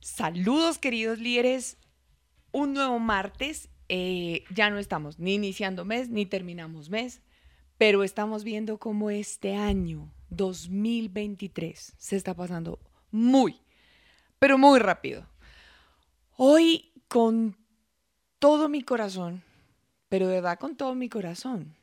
[0.00, 1.76] Saludos queridos líderes,
[2.52, 7.20] un nuevo martes, eh, ya no estamos ni iniciando mes ni terminamos mes,
[7.78, 12.78] pero estamos viendo cómo este año 2023 se está pasando
[13.10, 13.60] muy,
[14.38, 15.26] pero muy rápido.
[16.36, 17.56] Hoy con
[18.38, 19.42] todo mi corazón,
[20.08, 21.74] pero de verdad con todo mi corazón,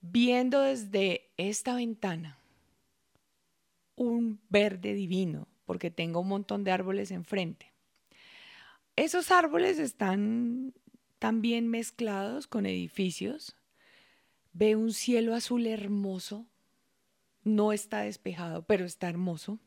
[0.00, 2.38] viendo desde esta ventana
[3.96, 7.74] un verde divino, porque tengo un montón de árboles enfrente.
[8.96, 10.72] Esos árboles están
[11.18, 13.54] también mezclados con edificios.
[14.54, 16.46] Ve un cielo azul hermoso.
[17.44, 19.58] No está despejado, pero está hermoso.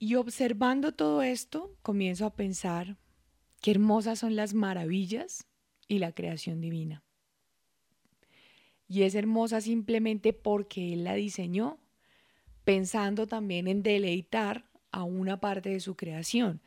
[0.00, 2.96] Y observando todo esto, comienzo a pensar
[3.60, 5.46] qué hermosas son las maravillas
[5.86, 7.04] y la creación divina.
[8.88, 11.78] Y es hermosa simplemente porque Él la diseñó
[12.64, 16.60] pensando también en deleitar a una parte de su creación.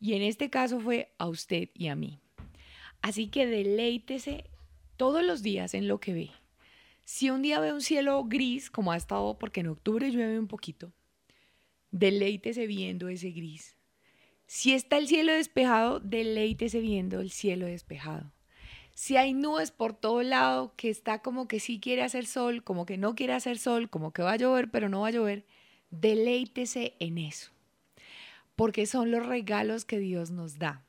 [0.00, 2.18] Y en este caso fue a usted y a mí.
[3.02, 4.44] Así que deleítese
[4.96, 6.30] todos los días en lo que ve.
[7.04, 10.46] Si un día ve un cielo gris, como ha estado, porque en octubre llueve un
[10.46, 10.92] poquito,
[11.90, 13.76] deleítese viendo ese gris.
[14.46, 18.32] Si está el cielo despejado, deleítese viendo el cielo despejado.
[18.94, 22.86] Si hay nubes por todo lado, que está como que sí quiere hacer sol, como
[22.86, 25.44] que no quiere hacer sol, como que va a llover, pero no va a llover,
[25.90, 27.50] deleítese en eso.
[28.54, 30.84] Porque son los regalos que Dios nos da.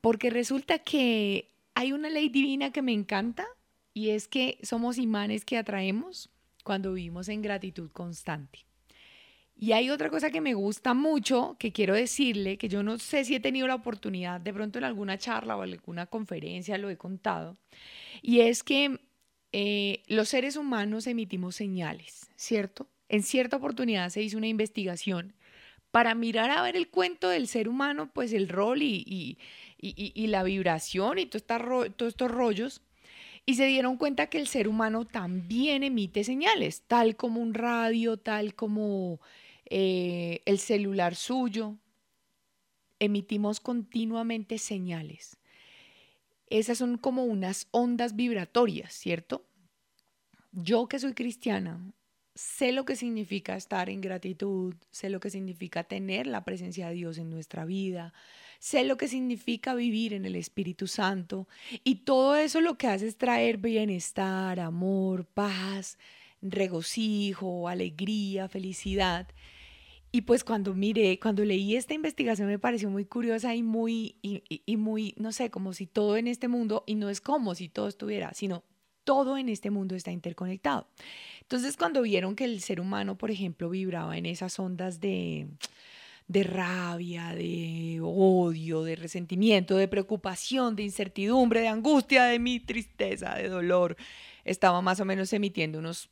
[0.00, 3.46] Porque resulta que hay una ley divina que me encanta
[3.92, 6.30] y es que somos imanes que atraemos
[6.64, 8.69] cuando vivimos en gratitud constante.
[9.62, 13.26] Y hay otra cosa que me gusta mucho, que quiero decirle, que yo no sé
[13.26, 16.96] si he tenido la oportunidad, de pronto en alguna charla o alguna conferencia lo he
[16.96, 17.58] contado,
[18.22, 19.00] y es que
[19.52, 22.88] eh, los seres humanos emitimos señales, ¿cierto?
[23.10, 25.34] En cierta oportunidad se hizo una investigación
[25.90, 29.36] para mirar a ver el cuento del ser humano, pues el rol y,
[30.16, 31.44] la vibración y todos
[32.08, 32.80] estos rollos,
[33.44, 38.16] y se dieron cuenta que el ser humano también emite señales, tal como un radio,
[38.16, 39.20] tal como
[39.70, 41.76] eh, el celular suyo,
[42.98, 45.36] emitimos continuamente señales.
[46.48, 49.46] Esas son como unas ondas vibratorias, ¿cierto?
[50.52, 51.80] Yo que soy cristiana,
[52.34, 56.94] sé lo que significa estar en gratitud, sé lo que significa tener la presencia de
[56.94, 58.12] Dios en nuestra vida,
[58.58, 61.46] sé lo que significa vivir en el Espíritu Santo
[61.84, 65.98] y todo eso lo que hace es traer bienestar, amor, paz,
[66.42, 69.28] regocijo, alegría, felicidad.
[70.12, 74.76] Y pues cuando miré, cuando leí esta investigación me pareció muy curiosa y muy, y,
[74.76, 77.86] muy, no sé, como si todo en este mundo, y no es como si todo
[77.86, 78.64] estuviera, sino
[79.04, 80.88] todo en este mundo está interconectado.
[81.42, 85.46] Entonces cuando vieron que el ser humano, por ejemplo, vibraba en esas ondas de,
[86.26, 93.36] de rabia, de odio, de resentimiento, de preocupación, de incertidumbre, de angustia, de mi tristeza,
[93.36, 93.96] de dolor,
[94.44, 96.10] estaba más o menos emitiendo unos,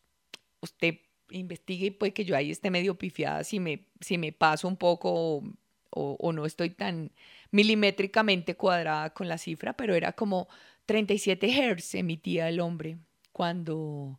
[0.60, 0.98] usted
[1.30, 4.76] investigue y puede que yo ahí esté medio pifiada si me, si me paso un
[4.76, 5.42] poco
[5.90, 7.10] o, no estoy tan
[7.50, 10.48] milimétricamente cuadrada con la cifra, pero era como
[10.86, 12.98] 37 Hz emitía el hombre
[13.32, 14.18] cuando,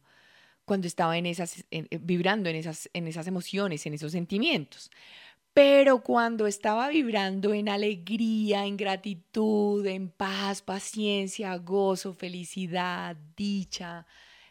[0.65, 1.65] cuando estaba en esas,
[2.01, 4.91] vibrando en esas, en esas emociones, en esos sentimientos.
[5.53, 14.05] Pero cuando estaba vibrando en alegría, en gratitud, en paz, paciencia, gozo, felicidad, dicha,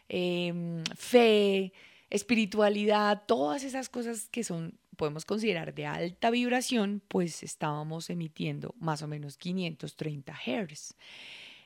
[0.07, 1.71] em, fe,
[2.09, 9.01] espiritualidad, todas esas cosas que son podemos considerar de alta vibración, pues estábamos emitiendo más
[9.01, 10.95] o menos 530 Hz.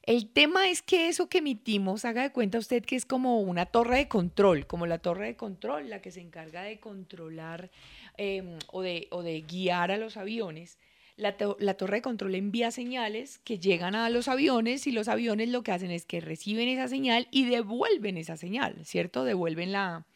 [0.03, 3.65] El tema es que eso que emitimos, haga de cuenta usted que es como una
[3.65, 7.71] torre de control, como la torre de control, la que se encarga de controlar
[8.17, 10.77] em, o, de, o de guiar a los aviones.
[11.15, 15.61] La, torre de control envía señales que llegan a los aviones y los aviones lo
[15.61, 19.23] que hacen es que reciben esa señal y devuelven esa señal, ¿cierto?
[19.23, 20.07] Devuelven la,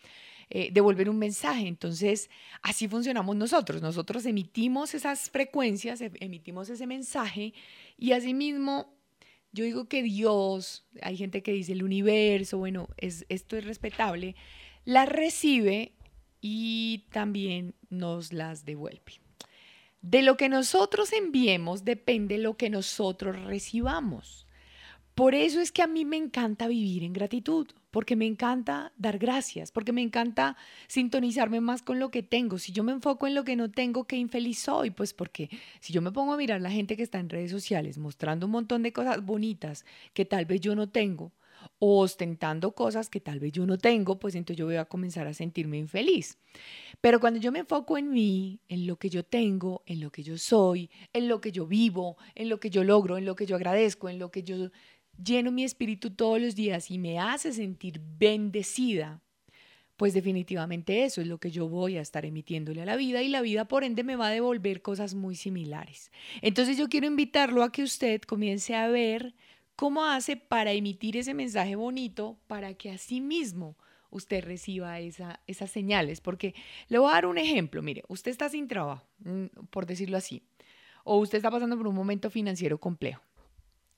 [0.49, 1.67] eh, devolver un mensaje.
[1.67, 2.29] Entonces,
[2.61, 3.81] así funcionamos nosotros.
[3.81, 7.53] Nosotros emitimos esas frecuencias, e, emitimos ese mensaje
[7.97, 8.91] y asimismo,
[9.51, 14.35] yo digo que Dios, hay gente que dice el universo, bueno, es, esto es respetable,
[14.85, 15.93] las recibe
[16.41, 19.26] y también nos las devuelve.
[20.09, 24.47] De lo que nosotros enviemos depende lo que nosotros recibamos.
[25.15, 29.17] Por eso es que a mí me encanta vivir en gratitud, porque me encanta dar
[29.17, 30.55] gracias, porque me encanta
[30.87, 32.57] sintonizarme más con lo que tengo.
[32.57, 35.49] Si yo me enfoco en lo que no tengo, qué infeliz soy, pues porque
[35.81, 38.53] si yo me pongo a mirar la gente que está en redes sociales mostrando un
[38.53, 39.83] montón de cosas bonitas
[40.13, 41.33] que tal vez yo no tengo,
[41.79, 45.27] o ostentando cosas que tal vez yo no tengo, pues entonces yo voy a comenzar
[45.27, 46.37] a sentirme infeliz.
[47.01, 50.23] Pero cuando yo me enfoco en mí, en lo que yo tengo, en lo que
[50.23, 53.45] yo soy, en lo que yo vivo, en lo que yo logro, en lo que
[53.45, 54.71] yo agradezco, en lo que yo
[55.23, 59.21] lleno mi espíritu todos los días y me hace sentir bendecida,
[59.97, 63.29] pues definitivamente eso es lo que yo voy a estar emitiéndole a la vida y
[63.29, 66.11] la vida por ende me va a devolver cosas muy similares.
[66.41, 69.33] Entonces yo quiero invitarlo a que usted comience a ver
[69.77, 73.77] cómo hace para emitir ese mensaje bonito para que así mismo
[74.09, 76.19] usted reciba esa, esas señales.
[76.19, 76.55] Porque
[76.89, 80.43] le voy a dar un ejemplo, mire, usted está sin trabajo, mm, por decirlo así,
[81.05, 83.21] o usted está pasando por un momento financiero complejo.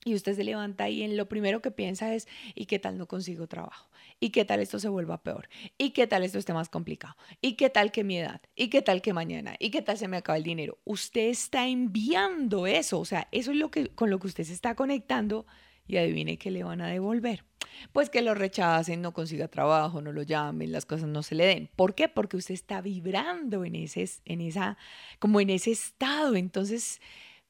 [0.04, 3.06] Y usted se levanta y en lo primero que piensa es, ¿y qué tal no
[3.06, 3.90] consigo trabajo?
[4.18, 5.48] ¿Y qué tal esto se vuelva peor?
[5.76, 7.16] ¿Y qué tal esto esté más complicado?
[7.42, 8.40] ¿Y qué tal que mi edad?
[8.54, 9.56] ¿Y qué tal que mañana?
[9.58, 10.78] ¿Y qué tal se me acaba el dinero?
[10.84, 14.54] Usted está enviando eso, o sea, eso es lo que con lo que usted se
[14.54, 15.46] está conectando
[15.90, 17.44] y adivine qué le van a devolver.
[17.92, 21.46] Pues que lo rechacen, no consiga trabajo, no lo llamen, las cosas no se le
[21.46, 21.70] den.
[21.76, 22.08] ¿Por qué?
[22.08, 24.76] Porque usted está vibrando en ese en esa
[25.18, 27.00] como en ese estado, entonces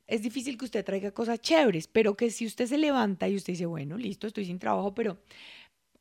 [0.07, 3.53] es difícil que usted traiga cosas chéveres, pero que si usted se levanta y usted
[3.53, 5.19] dice, bueno, listo, estoy sin trabajo, pero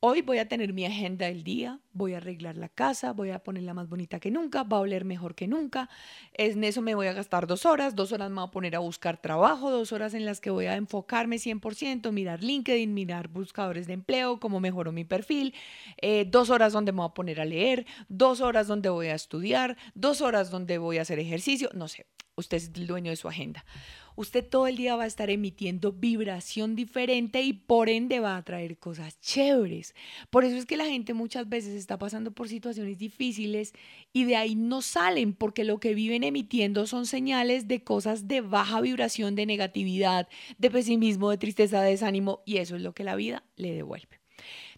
[0.02, 3.40] hoy voy a tener mi agenda del día, voy a arreglar la casa, voy a
[3.40, 5.90] ponerla más bonita que nunca, va a oler mejor que nunca,
[6.34, 8.80] en eso me voy a gastar dos horas, dos horas me voy a poner a
[8.80, 13.88] buscar trabajo, dos horas en las que voy a enfocarme 100%, mirar LinkedIn, mirar buscadores
[13.88, 15.54] de empleo, cómo mejoro mi perfil,
[16.02, 19.16] eh, dos horas donde me voy a poner a leer, dos horas donde voy a
[19.16, 22.06] estudiar, dos horas donde voy a hacer ejercicio, no sé,
[22.36, 23.66] usted es el dueño de su agenda
[24.20, 28.44] usted todo el día va a estar emitiendo vibración diferente y por ende va a
[28.44, 29.96] traer cosas chéveres.
[30.30, 33.72] Por eso es que la gente muchas veces está pasando por situaciones difíciles
[34.12, 38.42] y de ahí no salen porque lo que viven emitiendo son señales de cosas de
[38.42, 40.28] baja vibración, de negatividad,
[40.58, 44.19] de pesimismo, de tristeza, de desánimo y eso es lo que la vida le devuelve.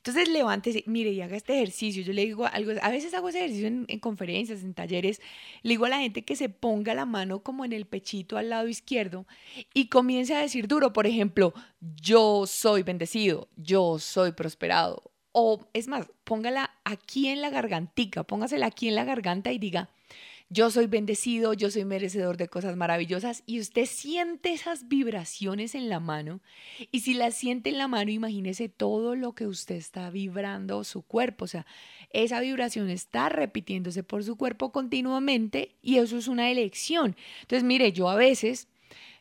[0.03, 2.01] Entonces levántese, mire, y haga este ejercicio.
[2.01, 5.21] Yo le digo algo, a veces hago ese ejercicio en, en, conferencias, en talleres.
[5.61, 8.49] Le digo a la gente que se ponga la mano como en el pechito al
[8.49, 9.27] lado izquierdo
[9.75, 11.53] y comience a decir duro, por ejemplo,
[12.01, 15.11] yo soy bendecido, yo soy prosperado.
[15.33, 19.91] O es más, póngala aquí en la gargantica, póngasela aquí en la garganta y diga,
[20.53, 25.87] yo soy bendecido, yo soy merecedor de cosas maravillosas y usted siente esas vibraciones en
[25.87, 26.41] la mano
[26.91, 31.03] y si las siente en la mano, imagínese todo lo que usted está vibrando su
[31.03, 31.65] cuerpo, o sea,
[32.09, 37.15] esa vibración está repitiéndose por su cuerpo continuamente y eso es una elección.
[37.43, 38.67] Entonces, mire, yo a veces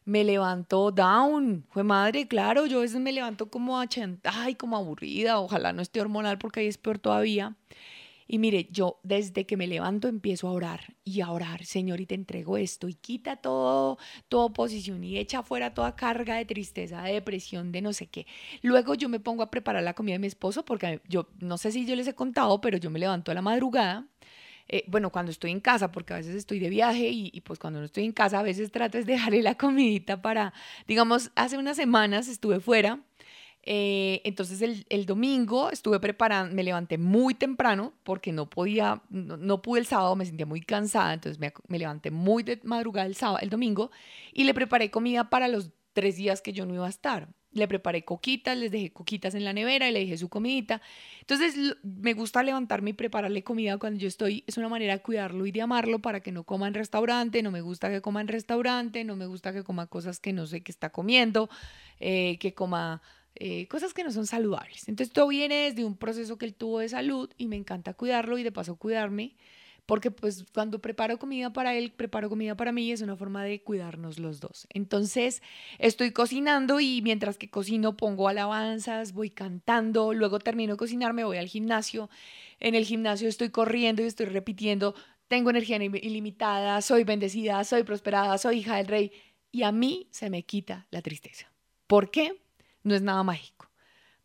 [0.05, 3.81] me levanto down, fue madre, claro, yo a veces me levanto como
[4.25, 7.55] ay, como aburrida, ojalá no esté hormonal porque ahí es peor todavía.
[8.33, 12.07] Y mire, yo desde que me levanto empiezo a orar y a orar, Señor, y
[12.07, 13.99] te entrego esto y quita todo,
[14.29, 18.29] toda oposición y echa fuera toda carga de tristeza, de depresión, de no sé qué.
[18.63, 21.73] Luego yo me pongo a preparar la comida de mi esposo porque yo no sé
[21.73, 24.07] si yo les he contado, pero yo me levanto a la madrugada.
[24.69, 27.59] Eh, bueno, cuando estoy en casa, porque a veces estoy de viaje y, y, pues
[27.59, 30.53] cuando no estoy en casa, a veces trato de dejarle la comidita para,
[30.87, 33.01] digamos, hace unas semanas estuve fuera
[33.63, 39.81] eh, entonces el, domingo estuve preparando, me levanté muy temprano porque no podía, no, pude
[39.81, 43.39] el sábado, me sentía muy cansada, entonces me, me, levanté muy de madrugada el, sábado,
[43.43, 43.91] el domingo
[44.33, 47.29] y le preparé comida para los tres días que yo no iba a estar.
[47.53, 50.81] Le preparé coquitas, les dejé coquitas en la nevera y le dejé su comidita.
[51.21, 55.45] Entonces me gusta levantarme y prepararle comida cuando yo estoy, es una manera de cuidarlo
[55.47, 58.29] y de amarlo para que no coma en restaurante, no me gusta que coma en
[58.29, 61.51] restaurante, no me gusta que coma cosas que no sé qué está comiendo,
[61.99, 63.03] eh, que coma
[63.43, 64.87] eh, cosas que no son saludables.
[64.87, 68.37] Entonces todo viene desde un proceso que él tuvo de salud y me encanta cuidarlo
[68.37, 69.35] y de paso cuidarme,
[69.87, 73.63] porque pues cuando preparo comida para él, preparo comida para mí, es una forma de
[73.63, 74.67] cuidarnos los dos.
[74.69, 75.41] Entonces
[75.79, 81.25] estoy cocinando y mientras que cocino pongo alabanzas, voy cantando, luego termino de cocinar, me
[81.25, 82.11] voy al gimnasio.
[82.59, 84.95] En el gimnasio estoy corriendo y estoy repitiendo,
[85.29, 89.13] tengo energía ilimitada, soy bendecida, soy prosperada, soy hija del rey.
[89.51, 91.51] Y a mí se me quita la tristeza.
[91.87, 92.39] ¿Por qué?
[92.83, 93.71] No es nada mágico.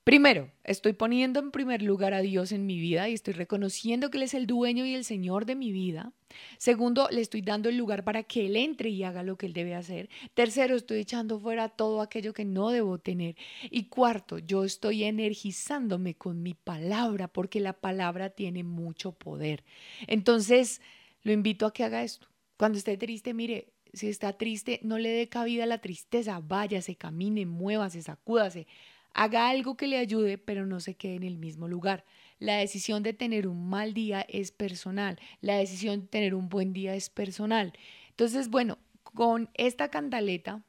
[0.05, 4.19] Primero, estoy poniendo en primer lugar a Dios en mi vida y estoy reconociendo que
[4.19, 6.13] Él es el dueño y el Señor de mi vida.
[6.59, 9.53] Segundo, le estoy dando el lugar para que Él entre y haga lo que Él
[9.53, 10.07] debe hacer.
[10.35, 13.35] Tercero, estoy echando fuera todo aquello que no debo tener.
[13.71, 19.63] Y cuarto, yo estoy energizándome con mi palabra porque la palabra tiene mucho poder.
[20.05, 20.81] Entonces,
[21.23, 22.27] lo invito a que haga esto.
[22.57, 26.95] Cuando esté triste, mire, si está triste, no le dé cabida a la tristeza, váyase,
[26.95, 28.67] camine, muévase, sacúdase,
[29.13, 32.05] haga algo que le ayude, pero no se quede en el mismo lugar.
[32.39, 36.73] La decisión de tener un mal día es personal, la decisión de tener un buen
[36.73, 37.73] día es personal.
[38.09, 40.63] Entonces, bueno, con esta cantaleta,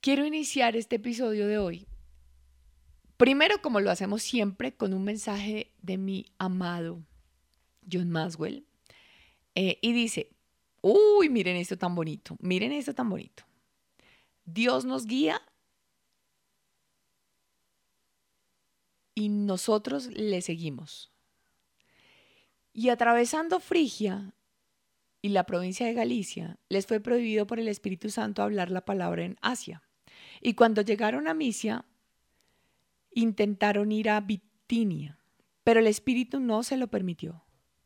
[0.00, 1.86] quiero iniciar este episodio de hoy
[3.16, 7.00] Primero, como lo hacemos siempre, con un mensaje de mi amado
[7.90, 8.66] John Maswell.
[9.54, 10.30] Eh, y dice,
[10.84, 13.44] uy, miren esto tan bonito, miren esto tan bonito.
[14.44, 15.40] Dios nos guía
[19.14, 21.10] y nosotros le seguimos.
[22.74, 24.34] Y atravesando Frigia
[25.22, 29.24] y la provincia de Galicia, les fue prohibido por el Espíritu Santo hablar la palabra
[29.24, 29.82] en Asia.
[30.42, 31.86] Y cuando llegaron a Misia,
[33.12, 35.18] intentaron ir a Bitinia,
[35.62, 37.42] pero el Espíritu no se lo permitió.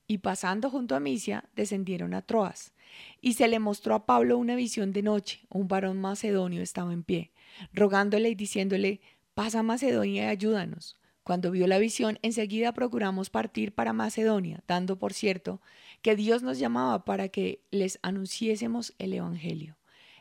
[0.09, 2.73] Y pasando junto a Misia, descendieron a Troas.
[3.21, 5.41] Y se le mostró a Pablo una visión de noche.
[5.49, 7.33] Un varón macedonio estaba en pie,
[7.73, 9.01] rogándole y diciéndole,
[9.35, 10.97] pasa a Macedonia y ayúdanos.
[11.29, 15.61] Cuando vio la visión, enseguida procuramos partir para Macedonia, dando por cierto
[16.01, 19.77] que Dios nos llamaba para que les anunciésemos el Evangelio.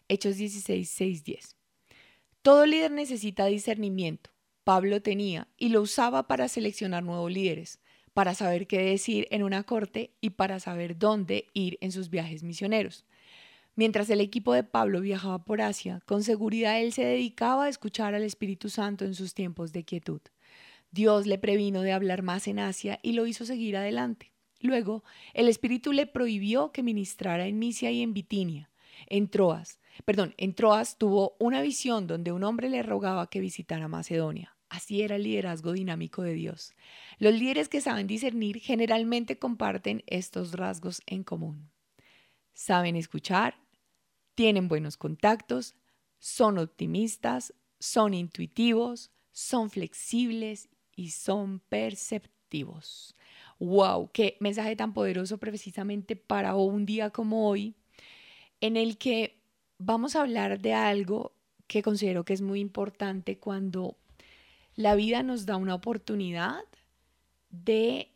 [0.09, 1.55] Hechos 16, 6, 10.
[2.41, 4.31] Todo líder necesita discernimiento.
[4.65, 7.79] Pablo tenía y lo usaba para seleccionar nuevos líderes,
[8.17, 12.41] para saber qué decir en una corte y para saber dónde ir en sus viajes
[12.41, 13.05] misioneros.
[13.75, 18.15] Mientras el equipo de Pablo viajaba por Asia, con seguridad él se dedicaba a escuchar
[18.15, 20.19] al Espíritu Santo en sus tiempos de quietud.
[20.89, 24.33] Dios le previno de hablar más en Asia y lo hizo seguir adelante.
[24.61, 25.03] Luego,
[25.35, 28.71] el Espíritu le prohibió que ministrara en Misia y en Bitinia.
[29.05, 33.87] En Troas, perdón, en Troas tuvo una visión donde un hombre le rogaba que visitara
[33.87, 34.56] Macedonia.
[34.69, 36.73] Así era el liderazgo dinámico de Dios.
[37.19, 41.71] Los líderes que saben discernir generalmente comparten estos rasgos en común.
[42.53, 43.55] Saben escuchar,
[44.35, 45.75] tienen buenos contactos,
[46.19, 53.15] son optimistas, son intuitivos, son flexibles y son perceptivos.
[53.59, 54.11] ¡Wow!
[54.11, 57.75] ¡Qué mensaje tan poderoso precisamente para un día como hoy,
[58.61, 59.39] en el que
[59.77, 61.33] vamos a hablar de algo
[61.67, 63.97] que considero que es muy importante cuando
[64.77, 66.63] la vida nos da una oportunidad
[67.49, 68.09] de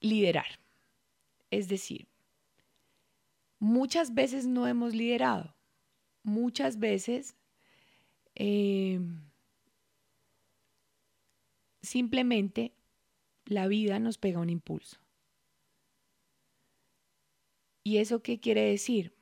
[0.00, 0.60] liderar.
[1.50, 2.06] Es decir,
[3.58, 5.54] muchas veces no hemos liderado,
[6.22, 7.34] muchas veces
[8.34, 9.00] eh,
[11.88, 12.74] Simplemente
[13.46, 14.98] la vida nos pega un impulso.
[17.82, 19.14] ¿Y eso qué quiere decir?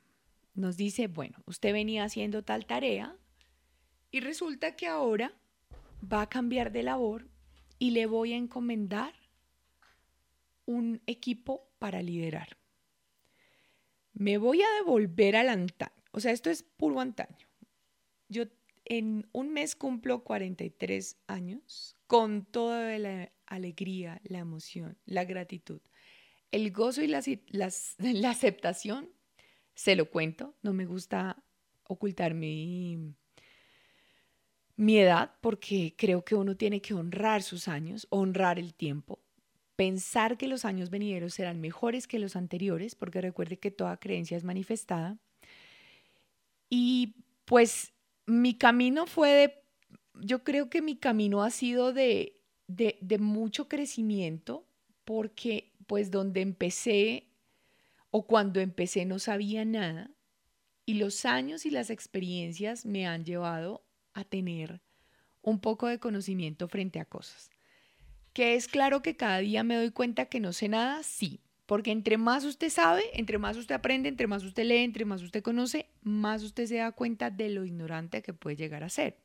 [0.54, 3.16] Nos dice, bueno, usted venía haciendo tal tarea
[4.10, 5.32] y resulta que ahora
[6.00, 7.28] va a cambiar de labor
[7.78, 9.14] y le voy a encomendar
[10.64, 12.56] un equipo para liderar.
[14.12, 15.92] Me voy a devolver al antaño.
[16.12, 17.46] O sea, esto es puro antaño.
[18.28, 18.44] Yo
[18.86, 25.80] en un mes cumplo 43 años con toda la alegría, la emoción, la gratitud,
[26.52, 27.22] el gozo y la,
[27.98, 29.10] la, aceptación,
[29.74, 31.42] se lo cuento, no me gusta
[31.84, 33.14] ocultar mi,
[34.76, 39.18] mi edad porque creo que uno tiene que honrar sus años, honrar el tiempo,
[39.74, 44.36] pensar que los años venideros serán mejores que los anteriores, porque recuerde que toda creencia
[44.36, 45.18] es manifestada.
[46.68, 47.14] Y
[47.44, 47.92] pues
[48.26, 49.66] mi camino fue de
[50.20, 54.66] yo creo que mi camino ha sido de, de, mucho crecimiento
[55.04, 57.28] porque pues donde empecé
[58.10, 60.10] o cuando empecé no sabía nada
[60.86, 63.85] y los años y las experiencias me han llevado
[64.16, 64.80] a tener
[65.42, 67.50] un poco de conocimiento frente a cosas.
[68.32, 71.90] Que es claro que cada día me doy cuenta que no sé nada, sí, porque
[71.90, 75.42] entre más usted sabe, entre más usted aprende, entre más usted lee, entre más usted
[75.42, 79.18] conoce, más usted se da cuenta de lo ignorante que puede llegar a ser.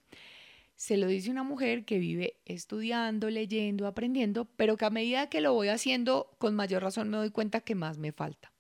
[0.76, 5.40] Se lo dice una mujer que vive estudiando, leyendo, aprendiendo, pero que a medida que
[5.40, 8.52] lo voy haciendo, con mayor razón me doy cuenta que más me falta.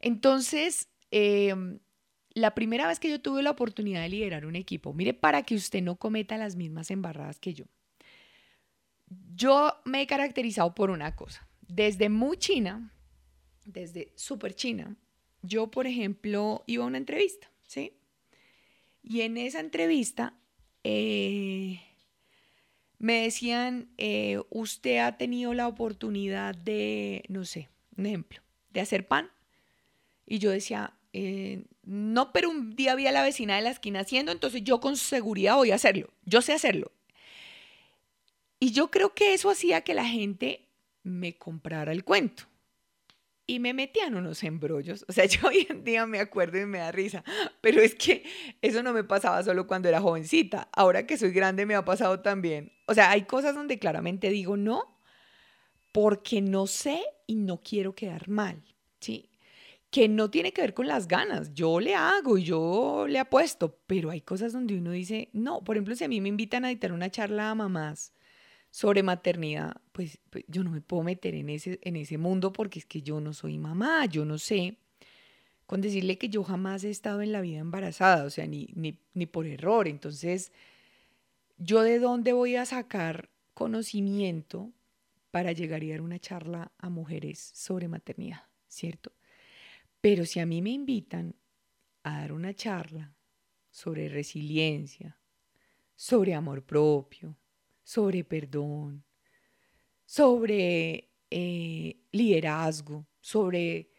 [0.00, 1.78] Entonces, em,
[2.36, 5.54] la primera vez que yo tuve la oportunidad de liderar un equipo, mire, para que
[5.54, 7.64] usted no cometa las mismas embarradas que yo.
[9.34, 11.48] Yo me he caracterizado por una cosa.
[11.66, 12.92] Desde muy china,
[13.64, 14.96] desde súper china,
[15.40, 17.94] yo, por ejemplo, iba a una entrevista, ¿sí?
[19.02, 20.34] Y en esa entrevista
[20.84, 21.80] eh,
[22.98, 28.42] me decían, eh, usted ha tenido la oportunidad de, no sé, un ejemplo,
[28.74, 29.30] de hacer pan.
[30.26, 34.00] Y yo decía, eh, no, pero un día vi a la vecina de la esquina
[34.00, 36.08] haciendo, entonces yo con seguridad voy a hacerlo.
[36.24, 36.90] Yo sé hacerlo.
[38.58, 40.68] Y yo creo que eso hacía que la gente
[41.04, 42.44] me comprara el cuento
[43.46, 45.04] y me metían unos embrollos.
[45.08, 47.22] O sea, yo hoy en día me acuerdo y me da risa,
[47.60, 48.24] pero es que
[48.60, 50.68] eso no me pasaba solo cuando era jovencita.
[50.72, 52.72] Ahora que soy grande me ha pasado también.
[52.86, 54.98] O sea, hay cosas donde claramente digo no,
[55.92, 58.60] porque no sé y no quiero quedar mal,
[59.00, 59.30] ¿sí?
[59.96, 61.54] Que no tiene que ver con las ganas.
[61.54, 65.74] Yo le hago y yo le apuesto, pero hay cosas donde uno dice, no, por
[65.74, 68.12] ejemplo, si a mí me invitan a dictar una charla a mamás
[68.70, 72.80] sobre maternidad, pues, pues, yo no me puedo meter en ese, en ese mundo porque
[72.80, 74.76] es que yo no soy mamá, yo no sé.
[75.64, 78.98] Con decirle que yo jamás he estado en la vida embarazada, o sea, ni, ni,
[79.14, 79.88] ni por error.
[79.88, 80.52] Entonces,
[81.56, 84.74] ¿yo de dónde voy a sacar conocimiento
[85.30, 89.15] para llegar a dar una charla a mujeres sobre maternidad, ¿cierto?
[90.00, 91.34] Pero si a mí me invitan
[92.02, 93.14] a dar una charla
[93.70, 95.18] sobre resiliencia,
[95.94, 97.36] sobre amor propio,
[97.82, 99.04] sobre perdón,
[100.04, 103.90] sobre eh, liderazgo, sobre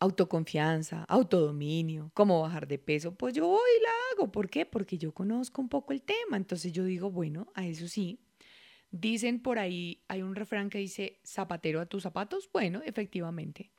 [0.00, 4.32] autoconfianza, autodominio, cómo bajar de peso, pues yo voy y la hago.
[4.32, 4.66] ¿Por qué?
[4.66, 6.36] Porque yo conozco un poco el tema.
[6.36, 8.20] Entonces yo digo, bueno, a eso sí.
[8.90, 12.50] Dicen por ahí, hay un refrán que dice, zapatero a tus zapatos.
[12.52, 13.70] Bueno, efectivamente.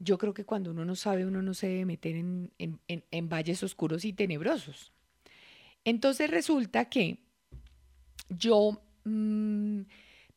[0.00, 3.62] Yo creo que cuando uno no sabe, uno no se debe meter en, en valles
[3.62, 4.92] oscuros y tenebrosos.
[5.84, 7.18] Entonces resulta que
[8.28, 9.82] yo mmm,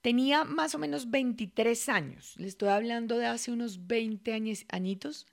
[0.01, 5.27] tenía más o menos 23 años, le estoy hablando de hace unos 20 años, añitos.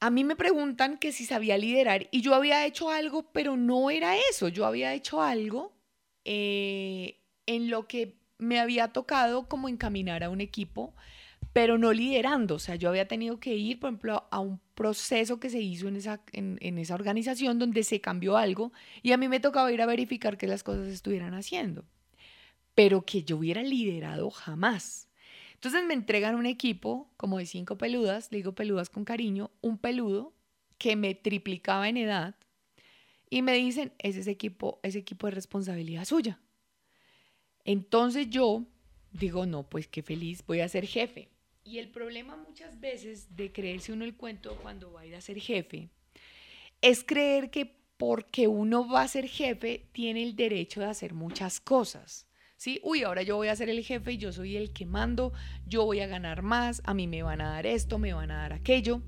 [0.00, 3.90] A mí me preguntan que si sabía liderar y yo había hecho algo, pero no
[3.90, 5.76] era eso, yo había hecho algo
[6.24, 10.94] eh, en lo que me había tocado como encaminar a un equipo,
[11.58, 12.54] pero no liderando.
[12.54, 15.88] O sea, yo había tenido que ir, por ejemplo, a un proceso que se hizo
[15.88, 18.72] en esa, en, esa organización donde se cambió algo
[19.02, 21.84] y a mí me tocaba ir a verificar que las cosas estuvieran haciendo,
[22.76, 25.08] pero que yo hubiera liderado jamás.
[25.54, 29.78] Entonces me entregan un equipo como de cinco peludas, le digo peludas con cariño, un
[29.78, 30.32] peludo
[30.78, 32.36] que me triplicaba en edad
[33.30, 36.38] y me dicen, ese es equipo, ese equipo de responsabilidad suya.
[37.64, 38.64] Entonces yo
[39.10, 41.30] digo, no, pues qué feliz, voy a ser jefe.
[41.68, 45.20] Y el problema muchas veces de creerse uno el cuento cuando va a ir a
[45.20, 45.90] ser jefe
[46.80, 51.60] es creer que porque uno va a ser jefe tiene el derecho de hacer muchas
[51.60, 52.26] cosas.
[52.56, 52.80] ¿Sí?
[52.82, 55.34] Uy, ahora yo voy a ser el jefe yo soy el que mando,
[55.66, 58.38] yo voy a ganar más, a mí me van a dar esto, me van a
[58.38, 59.02] dar aquello.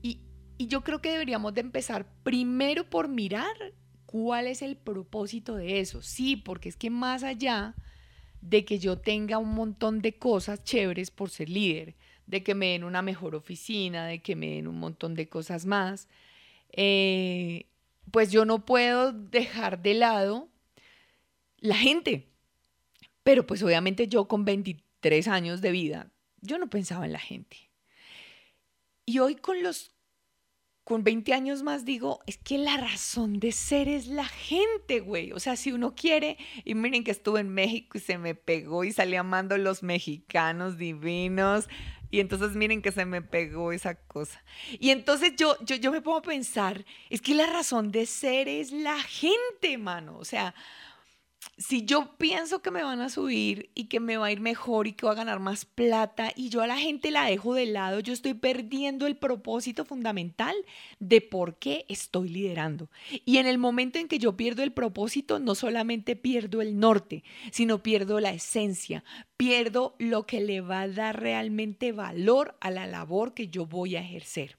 [0.00, 0.22] Y,
[0.56, 3.74] y yo creo que deberíamos de empezar primero por mirar
[4.06, 6.00] cuál es el propósito de eso.
[6.00, 7.74] Sí, porque es que más allá
[8.44, 11.94] de que yo tenga un montón de cosas chéveres por ser líder,
[12.26, 15.64] de que me den una mejor oficina, de que me den un montón de cosas
[15.64, 16.08] más,
[16.72, 17.66] eh,
[18.10, 20.48] pues yo no puedo dejar de lado
[21.58, 22.28] la gente.
[23.22, 26.10] Pero pues obviamente yo con 23 años de vida,
[26.42, 27.70] yo no pensaba en la gente.
[29.06, 29.93] Y hoy con los
[30.84, 35.32] con 20 años más digo, es que la razón de ser es la gente, güey.
[35.32, 38.84] O sea, si uno quiere, y miren que estuve en México y se me pegó
[38.84, 41.68] y salí amando los mexicanos divinos.
[42.10, 44.44] Y entonces miren que se me pegó esa cosa.
[44.78, 48.46] Y entonces yo, yo, yo me pongo a pensar, es que la razón de ser
[48.46, 50.18] es la gente, mano.
[50.18, 50.54] O sea,
[51.56, 54.86] si yo pienso que me van a subir y que me va a ir mejor
[54.86, 57.66] y que voy a ganar más plata y yo a la gente la dejo de
[57.66, 60.54] lado, yo estoy perdiendo el propósito fundamental
[60.98, 62.90] de por qué estoy liderando.
[63.24, 67.22] Y en el momento en que yo pierdo el propósito, no solamente pierdo el norte,
[67.52, 69.04] sino pierdo la esencia,
[69.36, 73.96] pierdo lo que le va a dar realmente valor a la labor que yo voy
[73.96, 74.58] a ejercer.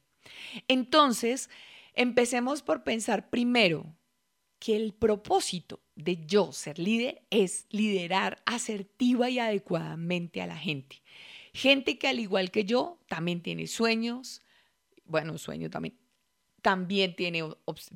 [0.67, 1.49] Entonces,
[1.93, 3.95] empecemos por pensar primero
[4.59, 11.01] que el propósito de yo ser líder es liderar asertiva y adecuadamente a la gente.
[11.53, 14.41] Gente que al igual que yo también tiene sueños,
[15.05, 15.95] bueno, sueño también,
[16.61, 17.43] también tiene,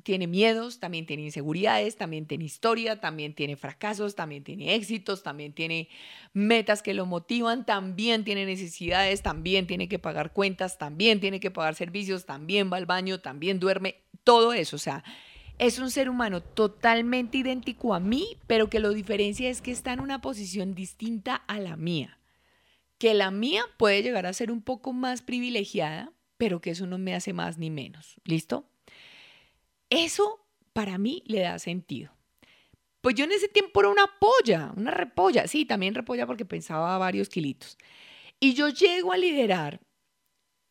[0.04, 5.52] tiene miedos, también tiene inseguridades, también tiene historia, también tiene fracasos, también tiene éxitos, también
[5.52, 5.88] tiene
[6.32, 11.50] metas que lo motivan, también tiene necesidades, también tiene que pagar cuentas, también tiene que
[11.50, 15.02] pagar servicios, también va al baño, también duerme, todo eso, o sea,
[15.60, 19.92] es un ser humano totalmente idéntico a mí, pero que lo diferencia es que está
[19.92, 22.18] en una posición distinta a la mía.
[22.96, 26.96] Que la mía puede llegar a ser un poco más privilegiada, pero que eso no
[26.96, 28.16] me hace más ni menos.
[28.24, 28.70] ¿Listo?
[29.90, 32.10] Eso para mí le da sentido.
[33.02, 35.46] Pues yo en ese tiempo era una polla, una repolla.
[35.46, 37.76] Sí, también repolla porque pensaba varios kilitos.
[38.40, 39.78] Y yo llego a liderar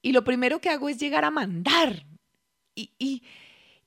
[0.02, 2.08] y lo primero que hago es llegar a mandar.
[2.74, 3.22] Y, y,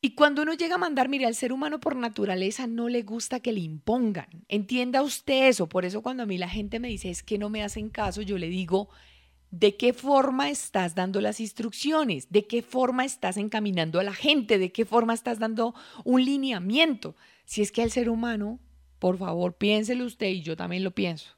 [0.04, 3.38] y cuando uno llega a mandar, mire, al ser humano por naturaleza no le gusta
[3.38, 4.44] que le impongan.
[4.48, 5.68] Entienda usted eso.
[5.68, 8.20] Por eso cuando a mí la gente me dice es que no me hacen caso,
[8.20, 8.88] yo le digo,
[9.52, 12.32] ¿de qué forma estás dando las instrucciones?
[12.32, 14.58] ¿De qué forma estás encaminando a la gente?
[14.58, 17.14] ¿De qué forma estás dando un lineamiento?
[17.44, 18.58] Si es que al ser humano,
[18.98, 21.36] por favor, piénselo usted y yo también lo pienso.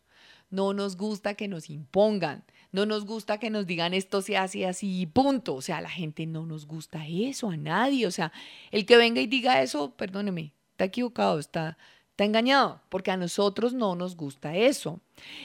[0.49, 2.45] No nos gusta que nos impongan.
[2.75, 5.55] No nos gusta que nos digan esto se hace así, punto.
[5.55, 8.05] O sea, la gente no nos gusta eso, a nadie.
[8.05, 8.33] O sea,
[8.73, 11.79] el que venga y diga eso, perdóneme, está equivocado, está,
[12.11, 15.01] está engañado, porque a nosotros no nos gusta eso.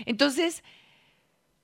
[0.08, 0.64] Entonces,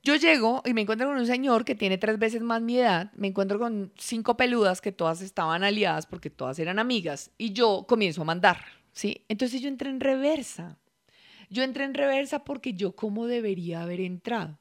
[0.03, 3.11] yo llego y me encuentro con un señor que tiene tres veces más mi edad,
[3.15, 7.87] me encuentro con cinco peludas que todas estaban aliadas porque todas eran amigas y yo
[7.87, 9.25] comienzo a mandar, ¿sí?
[9.29, 10.77] Entonces yo entré en reversa.
[11.49, 14.59] Yo entré en reversa porque yo cómo debería haber entrado.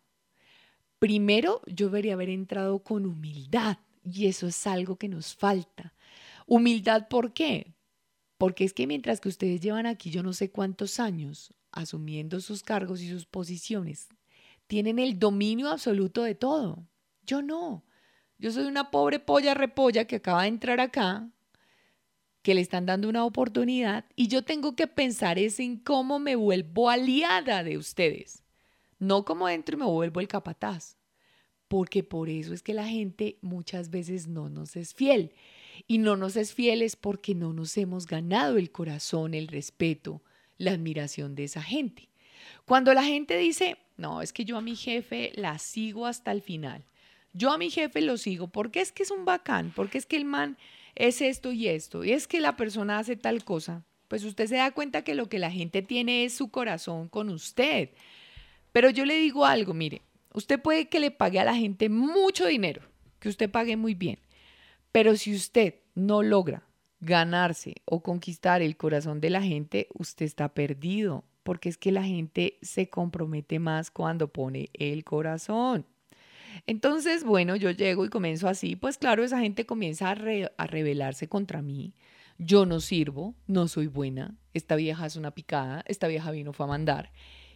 [1.05, 5.93] Primero, yo debería haber entrado con humildad y eso es algo que nos falta.
[6.47, 7.75] Humildad, ¿por qué?
[8.39, 12.63] Porque es que mientras que ustedes llevan aquí yo no sé cuántos años asumiendo sus
[12.63, 14.09] cargos y sus posiciones,
[14.67, 16.89] tienen el dominio absoluto de todo.
[17.27, 17.85] Yo no.
[18.39, 21.29] Yo soy una pobre polla repolla que acaba de entrar acá,
[22.41, 26.35] que le están dando una oportunidad y yo tengo que pensar es en cómo me
[26.35, 28.44] vuelvo aliada de ustedes.
[29.05, 30.97] No como entro y me vuelvo el capataz.
[31.69, 35.33] Porque por eso es que la gente muchas veces no nos es fiel.
[35.87, 40.23] Y no nos es fiel es porque no nos hemos ganado el corazón, el respeto,
[40.57, 42.09] la admiración de esa gente.
[42.65, 46.41] Cuando la gente dice, no, es que yo a mi jefe la sigo hasta el
[46.41, 46.87] final.
[47.35, 50.17] Yo a mi jefe lo sigo porque es que es un bacán, porque es que
[50.17, 50.57] el man
[50.95, 53.85] es esto y esto, y es que la persona hace tal cosa.
[54.09, 57.29] Pues usted se da cuenta que lo que la gente tiene es su corazón con
[57.29, 57.91] usted.
[58.75, 62.45] Pero yo le digo algo, mire, usted puede que le pague a la gente mucho
[62.45, 62.83] dinero,
[63.21, 64.19] que usted pague muy bien,
[64.91, 66.65] pero si usted no logra
[66.99, 72.03] ganarse o conquistar el corazón de la gente, usted está perdido porque es que la
[72.03, 75.87] gente se compromete más cuando pone el corazón.
[76.67, 80.17] Entonces, bueno, yo llego y comienzo así, pues claro, esa gente comienza a,
[80.57, 81.95] a rebelarse contra mí.
[82.39, 86.67] Yo no sirvo, no soy buena, esta vieja es una picada, esta vieja vino fue
[86.67, 87.13] a mandar.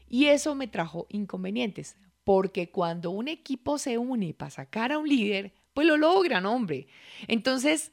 [0.09, 5.09] Y eso me trajo inconvenientes, porque cuando un equipo se une para sacar a un
[5.09, 6.87] líder, pues lo logran, hombre.
[7.27, 7.93] Entonces,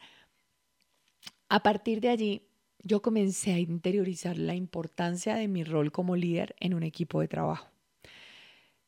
[1.50, 2.42] a partir de allí,
[2.84, 7.28] yo comencé a interiorizar la importancia de mi rol como líder en un equipo de
[7.28, 7.68] trabajo.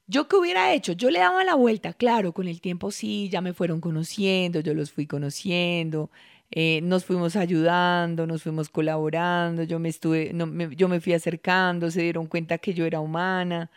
[0.05, 0.93] ¿Yo qué hubiera hecho?
[0.93, 4.73] Yo le daba la vuelta, claro, con el tiempo sí, ya me fueron conociendo, yo
[4.73, 6.09] los fui conociendo,
[6.51, 10.33] eh, nos fuimos ayudando, nos fuimos colaborando, yo me, estuve,
[10.75, 13.71] yo me fui acercando, se dieron cuenta que yo era humana,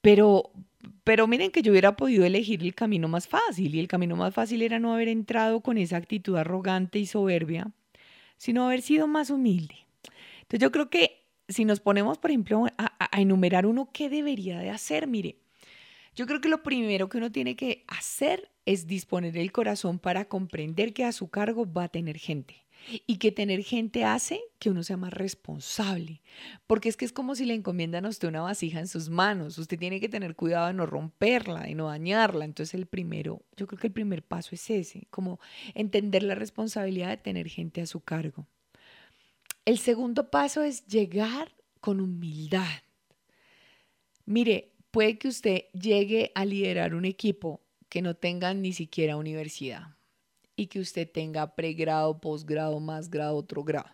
[0.00, 0.50] pero,
[1.04, 4.34] pero miren que yo hubiera podido elegir el camino más fácil y el camino más
[4.34, 7.70] fácil era no haber entrado con esa actitud arrogante y soberbia
[8.38, 9.74] sino haber sido más humilde.
[10.42, 14.70] Entonces yo creo que si nos ponemos, por ejemplo, a, enumerar uno qué debería de
[14.70, 15.36] hacer, mire,
[16.14, 20.26] yo creo que lo primero que uno tiene que hacer es disponer el corazón para
[20.26, 22.66] comprender que a su cargo va a tener gente
[23.06, 26.20] y que tener gente hace que uno sea más responsable,
[26.66, 29.56] porque es que es como si le encomiendan a usted una vasija en sus manos,
[29.56, 33.66] usted tiene que tener cuidado de no romperla, de no dañarla, entonces el primero, yo
[33.66, 35.40] creo que el primer paso es ese, como
[35.72, 38.46] entender la responsabilidad de tener gente a su cargo.
[39.64, 42.82] El segundo paso es llegar con humildad.
[44.26, 49.96] Mire, puede que usted llegue a liderar un equipo que no tenga ni siquiera universidad
[50.56, 53.90] y que usted tenga pregrado, posgrado, más grado, otro grado.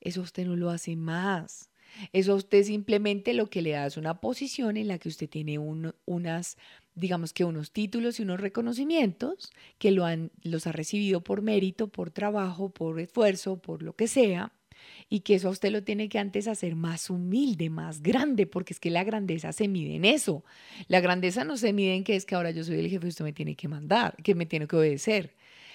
[0.00, 1.70] Eso usted no lo hace más.
[2.12, 5.58] Eso usted simplemente lo que le da es una posición en la que usted tiene
[5.58, 6.56] unas,
[6.94, 11.88] digamos que unos títulos y unos reconocimientos que lo han, los ha recibido por mérito,
[11.88, 14.52] por trabajo, por esfuerzo, por lo que sea,
[15.08, 18.72] y que eso a usted lo tiene que antes hacer más humilde, más grande, porque
[18.72, 20.44] es que la grandeza se mide en eso.
[20.88, 23.10] La grandeza no se mide en que es que ahora yo soy el jefe y
[23.10, 25.34] usted me tiene que mandar, que me tiene que obedecer.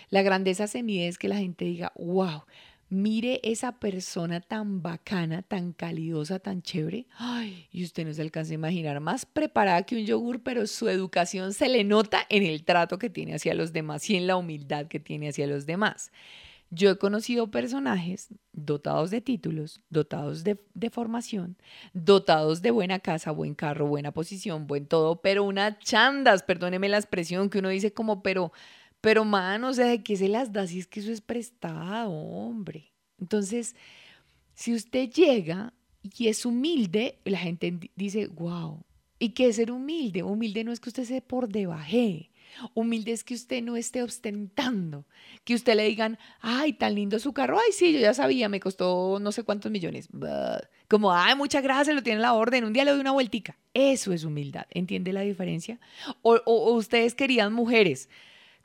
[0.09, 2.43] La grandeza se mide es que la gente diga, wow,
[2.89, 7.07] mire esa persona tan bacana, tan calidosa, tan chévere.
[7.17, 10.87] Ay, y usted no se alcanza a imaginar más preparada que un yogur, pero su
[10.87, 14.37] educación se le nota en el trato que tiene hacia los demás y en la
[14.37, 16.11] humildad que tiene hacia los demás.
[16.75, 20.57] Yo he conocido personajes dotados de títulos, dotados de,
[20.91, 21.57] formación,
[21.93, 26.97] dotados de buena casa, buen carro, buena posición, buen todo, pero unas chandas, perdóneme la
[26.97, 28.51] expresión que uno dice como, pero
[29.05, 32.11] pero, man, o sea, ¿de qué se las da si es que eso es prestado,
[32.11, 32.91] hombre?
[33.19, 33.75] Entonces,
[34.55, 38.83] si usted llega y es humilde, la gente dice, wow.
[39.19, 40.23] ¿Y qué es ser humilde?
[40.23, 42.31] Humilde no es que usted se por debaje.
[42.73, 45.05] Humilde es que usted no esté ostentando,
[45.43, 48.59] que usted le digan, ay, tan lindo su carro, ay, sí, yo ya sabía, me
[48.59, 50.09] costó no sé cuántos millones.
[50.87, 53.57] Como, ay, muchas gracias, lo tiene la orden, un día le doy una vueltica.
[53.73, 55.79] Eso es humildad, ¿entiende la diferencia?
[56.21, 58.09] O, o ustedes querían mujeres,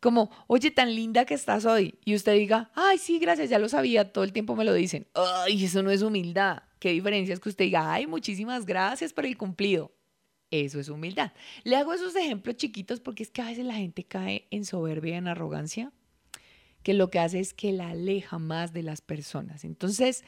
[0.00, 1.94] como, oye, tan linda que estás hoy.
[2.04, 5.06] Y usted diga, ay, sí, gracias, ya lo sabía, todo el tiempo me lo dicen.
[5.14, 6.62] Ay, eso no es humildad.
[6.78, 9.92] ¿Qué diferencia es que usted diga, ay, muchísimas gracias por el cumplido?
[10.50, 11.32] Eso es humildad.
[11.62, 15.16] Le hago esos ejemplos chiquitos porque es que a veces la gente cae en soberbia
[15.16, 15.92] en arrogancia,
[16.82, 19.64] que lo que hace es que la aleja más de las personas.
[19.64, 20.24] Entonces,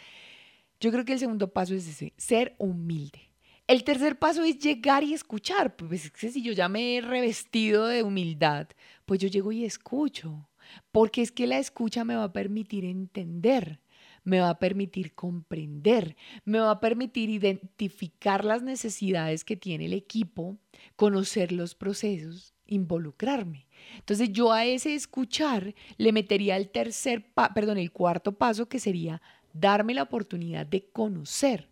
[0.80, 3.30] yo creo que el segundo paso es ese, ser humilde.
[3.66, 5.76] El tercer paso es llegar y escuchar.
[5.76, 8.68] Pues es que si yo ya me he revestido de humildad,
[9.06, 10.48] pues yo llego y escucho.
[10.90, 13.80] Porque es que la escucha me va a permitir entender
[14.24, 19.92] me va a permitir comprender, me va a permitir identificar las necesidades que tiene el
[19.92, 20.58] equipo,
[20.96, 23.66] conocer los procesos, involucrarme.
[23.98, 29.20] Entonces yo a ese escuchar le metería el tercer, perdón, el cuarto paso que sería
[29.52, 31.68] darme la oportunidad de conocer.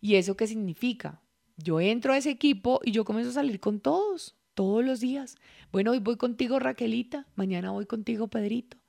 [0.00, 1.22] ¿Y eso qué significa?
[1.56, 5.36] Yo entro a ese equipo y yo comienzo a salir con todos, todos los días.
[5.70, 8.81] Bueno, hoy voy contigo Raquelita, mañana voy contigo Pedrito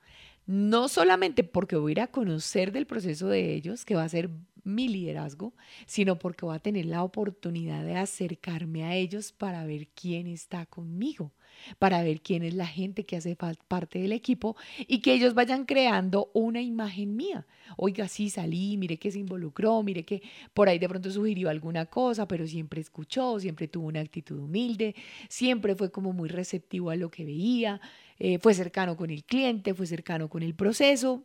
[0.46, 4.08] no solamente porque voy a ir a conocer del proceso de ellos, que va a
[4.08, 4.30] ser
[4.64, 5.54] mi liderazgo,
[5.86, 10.66] sino porque voy a tener la oportunidad de acercarme a ellos para ver quién está
[10.66, 11.32] conmigo,
[11.78, 14.56] para ver quién es la gente que hace parte del equipo
[14.88, 17.46] y que ellos vayan creando una imagen mía.
[17.76, 20.22] Oiga, sí salí, mire que se involucró, mire que
[20.52, 24.94] por ahí de pronto sugirió alguna cosa, pero siempre escuchó, siempre tuvo una actitud humilde,
[25.28, 27.80] siempre fue como muy receptivo a lo que veía,
[28.18, 31.24] eh, fue cercano con el cliente, fue cercano con el proceso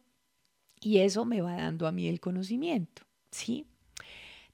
[0.82, 3.66] y eso me va dando a mí el conocimiento, ¿sí?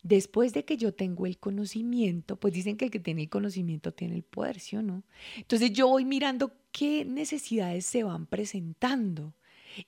[0.03, 3.91] Después de que yo tengo el conocimiento, pues dicen que el que tiene el conocimiento
[3.91, 5.03] tiene el poder, ¿sí o no?
[5.37, 9.33] Entonces yo voy mirando qué necesidades se van presentando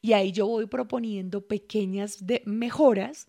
[0.01, 3.27] y ahí yo voy proponiendo pequeñas mejoras,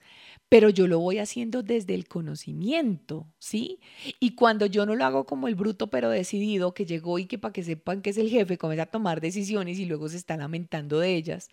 [0.48, 3.80] pero yo lo voy haciendo desde el conocimiento, ¿sí?
[4.18, 7.38] Y cuando yo no lo hago como el bruto pero decidido que llegó y que
[7.38, 10.36] para que sepan que es el jefe comienza a tomar decisiones y luego se está
[10.36, 11.48] lamentando de ellas,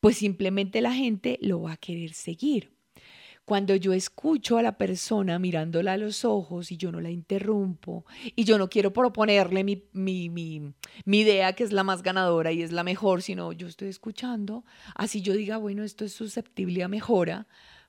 [0.00, 2.77] pues simplemente la gente lo va a querer seguir.
[3.48, 8.04] Cuando yo escucho a la persona mirándola a los ojos y yo no la interrumpo
[8.36, 10.74] y yo no quiero proponerle mi, mi, mi,
[11.06, 14.66] mi, idea que es la más ganadora y es la mejor, sino yo estoy escuchando,
[14.94, 17.46] así yo diga, bueno, esto es susceptible a mejora,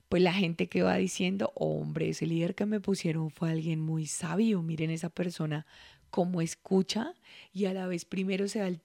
[0.08, 4.06] pues la gente que va diciendo, hombre, ese líder que me pusieron fue alguien muy
[4.06, 5.66] sabio, miren esa persona
[6.08, 7.12] cómo escucha
[7.52, 8.80] y a la vez primero se, da el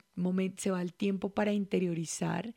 [0.57, 2.53] se va el tiempo para interiorizar,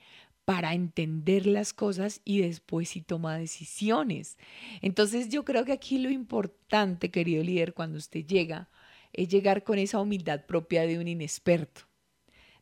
[0.48, 4.38] para entender las cosas y después sí toma decisiones.
[4.80, 8.70] Entonces yo creo que aquí lo importante, querido líder, cuando usted llega,
[9.12, 11.82] es llegar con esa humildad propia de un inexperto,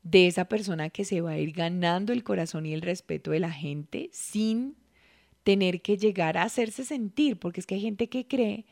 [0.02, 3.38] de esa persona que se va a ir ganando el corazón y el respeto de
[3.38, 4.74] la gente sin
[5.44, 8.66] tener que llegar a hacerse sentir, porque es que hay gente que cree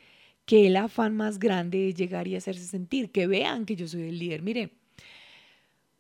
[0.45, 4.09] que el afán más grande es llegar y hacerse sentir, que vean que yo soy
[4.09, 4.43] el líder.
[4.43, 4.73] Mire,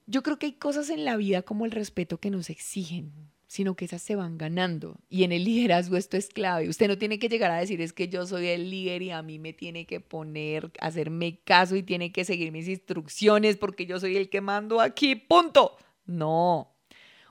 [0.07, 3.13] yo creo que hay cosas en la vida como el respeto que nos exigen,
[3.47, 4.99] sino que esas se van ganando.
[5.09, 6.69] Y en el liderazgo esto es clave.
[6.69, 9.23] Usted no tiene que llegar a decir es que yo soy el líder y a
[9.23, 13.99] mí me tiene que poner, hacerme caso y tiene que seguir mis instrucciones porque yo
[13.99, 15.77] soy el que mando aquí, punto.
[16.05, 16.75] No.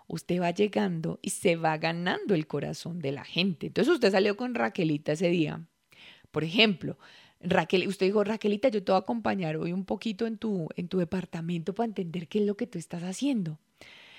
[0.08, 3.68] Usted va llegando y se va ganando el corazón de la gente.
[3.68, 5.66] Entonces usted salió con Raquelita ese día.
[6.32, 6.98] Por ejemplo,
[7.44, 10.88] Raquel, usted dijo, Raquelita, yo te voy a acompañar hoy un poquito en tu, en
[10.88, 13.60] tu departamento para entender qué es lo que tú estás haciendo.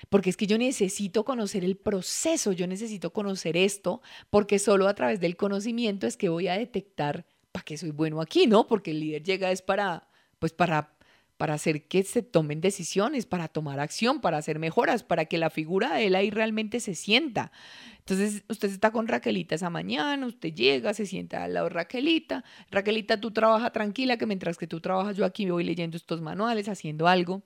[0.09, 4.93] Porque es que yo necesito conocer el proceso, yo necesito conocer esto, porque solo a
[4.93, 8.67] través del conocimiento es que voy a detectar para qué soy bueno aquí, ¿no?
[8.67, 10.07] Porque el líder llega es para,
[10.37, 10.94] pues para
[11.37, 15.49] para hacer que se tomen decisiones, para tomar acción, para hacer mejoras, para que la
[15.49, 17.51] figura de él ahí realmente se sienta.
[17.99, 22.43] Entonces, usted está con Raquelita esa mañana, usted llega, se sienta al lado de Raquelita.
[22.69, 26.69] Raquelita, tú trabajas tranquila, que mientras que tú trabajas, yo aquí voy leyendo estos manuales,
[26.69, 27.41] haciendo algo.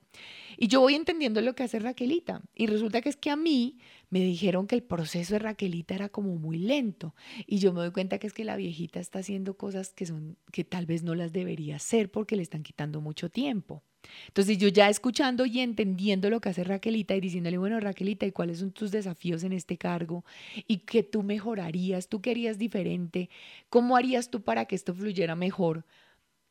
[0.58, 2.42] Y yo voy entendiendo lo que hace Raquelita.
[2.54, 3.78] Y resulta que es que a mí
[4.10, 7.14] me dijeron que el proceso de Raquelita era como muy lento.
[7.46, 10.36] Y yo me doy cuenta que es que la viejita está haciendo cosas que, son,
[10.52, 13.84] que tal vez no las debería hacer porque le están quitando mucho tiempo.
[14.26, 18.32] Entonces yo ya escuchando y entendiendo lo que hace Raquelita y diciéndole, bueno, Raquelita, ¿y
[18.32, 20.24] cuáles son tus desafíos en este cargo?
[20.66, 22.08] ¿Y qué tú mejorarías?
[22.08, 23.30] ¿Tú querías diferente?
[23.68, 25.84] ¿Cómo harías tú para que esto fluyera mejor?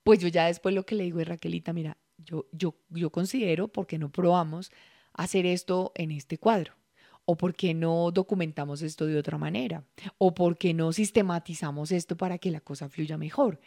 [0.03, 3.67] Pues yo ya después lo que le digo es, Raquelita, mira, yo, yo, yo considero,
[3.67, 4.71] porque no probamos
[5.13, 6.78] hacer esto en este cuadro?
[7.31, 9.83] ¿O por qué no documentamos esto de otra manera?
[10.17, 13.59] ¿O por qué no sistematizamos esto para que la cosa fluya mejor?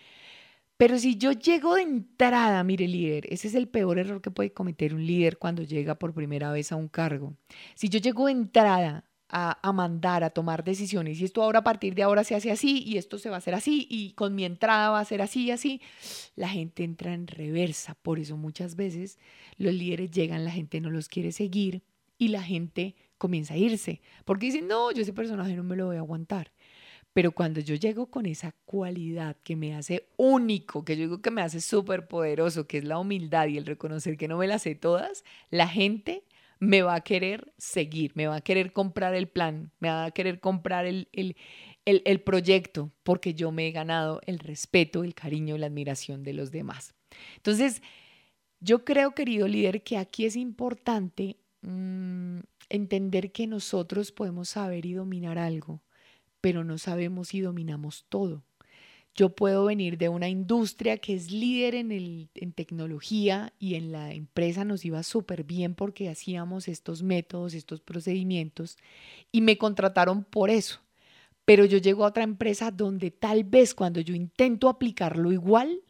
[0.77, 4.53] Pero si yo llego de entrada, mire líder, ese es el peor error que puede
[4.53, 7.37] cometer un líder cuando llega por primera vez a un cargo.
[7.77, 11.95] Si yo llego de entrada a, mandar, a tomar decisiones, y esto ahora a partir
[11.95, 14.45] de ahora se hace así, y esto se va a hacer así, y con mi
[14.45, 15.81] entrada va a ser así y así,
[16.35, 17.95] la gente entra en reversa.
[18.03, 19.21] Por eso muchas veces
[19.57, 21.85] los líderes llegan, la gente no los quiere seguir
[22.19, 25.87] y la gente comienza a irse, porque dicen, no, yo ese personaje no me lo
[25.87, 26.51] voy a aguantar.
[27.13, 31.31] Pero cuando yo llego con esa cualidad que me hace único, que yo digo que
[31.31, 34.63] me hace súper poderoso, que es la humildad y el reconocer que no me las
[34.63, 36.25] sé todas, la gente
[36.59, 40.11] me va a querer seguir, me va a querer comprar el plan, me va a
[40.11, 41.37] querer comprar el, el,
[41.85, 46.51] el, proyecto, porque yo me he ganado el respeto, el cariño, la admiración de los
[46.51, 46.93] demás.
[47.37, 47.83] Entonces,
[48.59, 52.41] yo creo, querido líder, que aquí es importante mm,
[52.73, 55.81] entender que nosotros podemos saber y dominar algo
[56.43, 58.43] pero no sabemos si dominamos todo.
[59.15, 63.93] Yo puedo venir de una industria que es líder en, el, en tecnología y en
[63.93, 68.77] la empresa nos iba súper bien porque hacíamos estos métodos, estos procedimientos
[69.31, 70.81] y me contrataron por eso.
[71.45, 75.83] Pero yo llego a otra empresa donde tal vez cuando yo intento aplicarlo igual,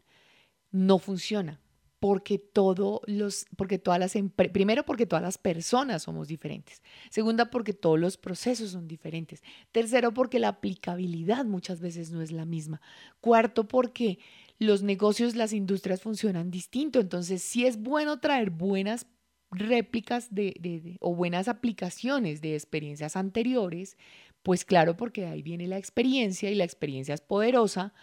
[0.71, 1.62] no funciona
[2.03, 4.13] porque, todo los, porque todas las
[4.51, 6.83] primero porque todas las personas somos diferentes.
[7.09, 9.41] Segunda porque todos los procesos son diferentes.
[9.71, 12.81] Tercero porque la aplicabilidad muchas veces no es la misma.
[13.21, 14.19] Cuarto porque
[14.59, 16.99] los negocios, las industrias funcionan distinto.
[16.99, 19.07] Entonces sí es bueno traer buenas
[19.49, 23.95] réplicas de, o buenas aplicaciones de experiencias anteriores,
[24.41, 27.93] pues claro, porque ahí viene la experiencia y la experiencia es poderosa,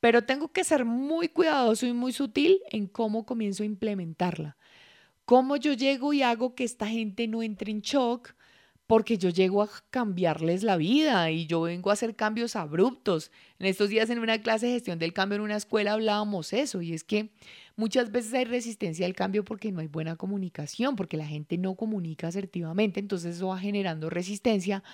[0.00, 4.56] pero tengo que ser muy cuidadoso y muy sutil en cómo comienzo a implementarla.
[5.24, 8.34] Cómo yo llego y hago que esta gente no entre en shock,
[8.86, 13.32] porque yo llego a cambiarles la vida y yo vengo a hacer cambios abruptos.
[13.58, 16.82] En estos días en una clase de gestión del cambio en una escuela hablábamos eso
[16.82, 17.30] y es que
[17.74, 21.74] muchas veces hay resistencia al cambio porque no hay buena comunicación, porque la gente no
[21.74, 24.84] comunica asertivamente, entonces eso va generando resistencia,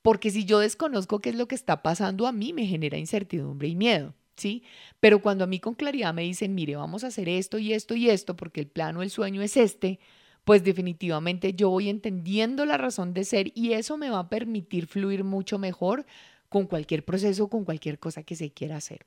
[0.00, 3.68] porque si yo desconozco qué es lo que está pasando a mí me genera incertidumbre
[3.68, 4.14] y miedo.
[4.36, 4.62] ¿Sí?
[5.00, 7.94] Pero cuando a mí con claridad me dicen, mire, vamos a hacer esto y esto
[7.94, 9.98] y esto, porque el plano, el sueño es este,
[10.44, 14.86] pues definitivamente yo voy entendiendo la razón de ser y eso me va a permitir
[14.86, 16.06] fluir mucho mejor
[16.48, 19.06] con cualquier proceso, con cualquier cosa que se quiera hacer.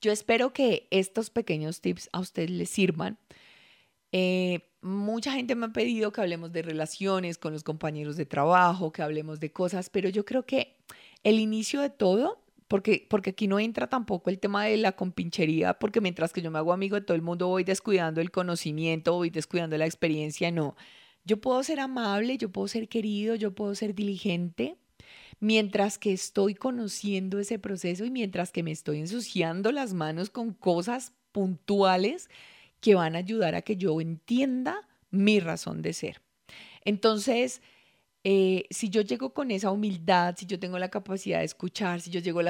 [0.00, 3.18] Yo espero que estos pequeños tips a ustedes les sirvan.
[4.12, 8.92] Eh, mucha gente me ha pedido que hablemos de relaciones con los compañeros de trabajo,
[8.92, 10.76] que hablemos de cosas, pero yo creo que
[11.24, 15.78] el inicio de todo porque, porque aquí no entra tampoco el tema de la compinchería,
[15.78, 19.14] porque mientras que yo me hago amigo de todo el mundo, voy descuidando el conocimiento,
[19.14, 20.76] voy descuidando la experiencia, no.
[21.24, 24.76] Yo puedo ser amable, yo puedo ser querido, yo puedo ser diligente,
[25.40, 30.52] mientras que estoy conociendo ese proceso y mientras que me estoy ensuciando las manos con
[30.52, 32.30] cosas puntuales
[32.80, 36.22] que van a ayudar a que yo entienda mi razón de ser.
[36.84, 37.62] Entonces,
[38.28, 42.10] eh, si yo llego con esa humildad, si yo tengo la capacidad de escuchar, si
[42.10, 42.40] yo llego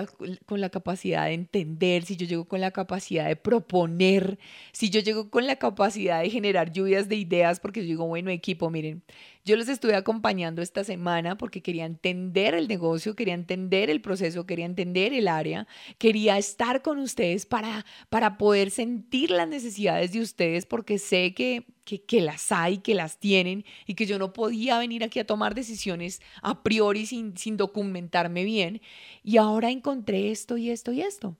[0.46, 4.38] con la capacidad de entender, si yo llego con la capacidad de proponer,
[4.72, 8.30] si yo llego con la capacidad de generar lluvias de ideas, porque yo digo, bueno,
[8.30, 9.02] equipo, miren,
[9.46, 14.44] yo los estuve acompañando esta semana porque quería entender el negocio, quería entender el proceso,
[14.44, 20.20] quería entender el área, quería estar con ustedes para, para poder sentir las necesidades de
[20.20, 24.80] ustedes porque sé que, que, las hay, que las tienen y que yo no podía
[24.80, 28.80] venir aquí a tomar decisiones a priori sin, sin documentarme bien.
[29.22, 31.36] Y ahora encontré esto y esto y esto.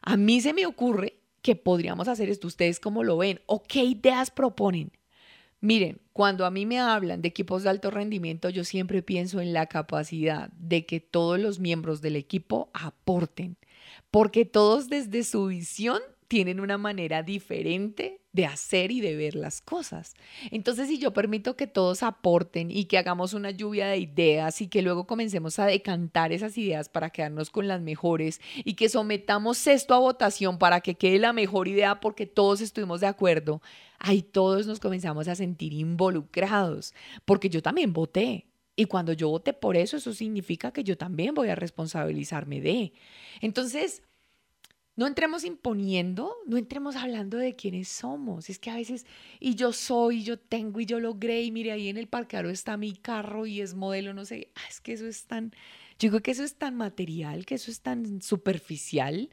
[0.00, 2.46] A mí se me ocurre que podríamos hacer esto.
[2.46, 3.42] ¿Ustedes cómo lo ven?
[3.44, 4.90] ¿O qué ideas proponen?
[5.62, 9.52] Miren, cuando a mí me hablan de equipos de alto rendimiento, yo siempre pienso en
[9.52, 13.56] la capacidad de que todos los miembros del equipo aporten,
[14.10, 19.60] porque todos desde su visión tienen una manera diferente de hacer y de ver las
[19.60, 20.14] cosas.
[20.50, 24.68] Entonces, si yo permito que todos aporten y que hagamos una lluvia de ideas y
[24.68, 29.66] que luego comencemos a decantar esas ideas para quedarnos con las mejores y que sometamos
[29.66, 33.60] esto a votación para que quede la mejor idea porque todos estuvimos de acuerdo,
[33.98, 36.94] ahí todos nos comenzamos a sentir involucrados,
[37.26, 38.46] porque yo también voté.
[38.74, 42.94] Y cuando yo voté por eso, eso significa que yo también voy a responsabilizarme de.
[43.42, 44.02] Entonces,
[44.94, 48.50] no entremos imponiendo, no entremos hablando de quiénes somos.
[48.50, 49.06] Es que a veces,
[49.40, 52.50] y yo soy, y yo tengo, y yo logré, y mire, ahí en el parqueadero
[52.50, 54.52] está mi carro y es modelo, no sé.
[54.54, 55.52] Ah, es que eso es tan,
[55.98, 59.30] yo digo que eso es tan material, que eso es tan superficial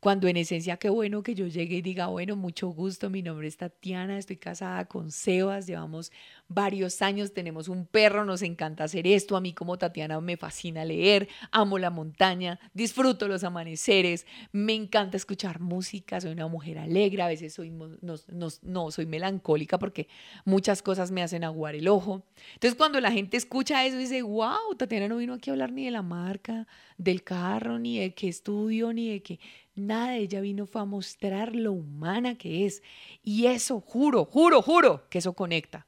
[0.00, 3.48] cuando en esencia qué bueno que yo llegue y diga, bueno, mucho gusto, mi nombre
[3.48, 6.12] es Tatiana, estoy casada con Sebas, llevamos
[6.48, 10.84] varios años, tenemos un perro, nos encanta hacer esto, a mí como Tatiana me fascina
[10.84, 17.22] leer, amo la montaña, disfruto los amaneceres, me encanta escuchar música, soy una mujer alegre,
[17.22, 18.16] a veces soy, no,
[18.62, 20.08] no soy melancólica porque
[20.44, 22.24] muchas cosas me hacen aguar el ojo.
[22.54, 25.84] Entonces cuando la gente escucha eso dice, wow, Tatiana no vino aquí a hablar ni
[25.84, 29.38] de la marca, del carro, ni de qué estudio, ni de qué
[29.78, 32.82] Nada ella vino fue a mostrar lo humana que es.
[33.22, 35.86] Y eso, juro, juro, juro que eso conecta.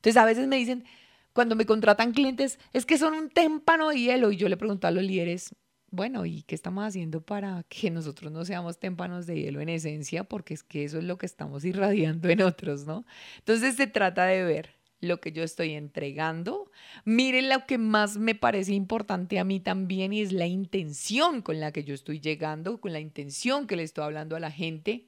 [0.00, 0.84] Entonces a veces me dicen,
[1.34, 4.32] cuando me contratan clientes, es que son un témpano de hielo.
[4.32, 5.54] Y yo le pregunto a los líderes,
[5.90, 10.24] bueno, ¿y qué estamos haciendo para que nosotros no seamos témpanos de hielo en esencia?
[10.24, 13.04] Porque es que eso es lo que estamos irradiando en otros, ¿no?
[13.38, 16.70] Entonces se trata de ver lo que yo estoy entregando.
[17.04, 21.60] Miren lo que más me parece importante a mí también y es la intención con
[21.60, 25.06] la que yo estoy llegando, con la intención que le estoy hablando a la gente.